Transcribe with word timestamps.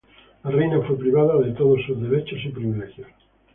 La 0.43 0.49
reina 0.49 0.81
fue 0.81 0.97
privada 0.97 1.37
de 1.37 1.51
todos 1.51 1.77
sus 1.85 2.01
derechos 2.01 2.39
y 2.43 2.49
privilegios. 2.49 3.07